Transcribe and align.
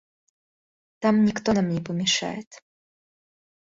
Там 1.03 1.23
никто 1.25 1.53
нам 1.53 1.69
не 1.69 1.79
помешает». 1.79 2.63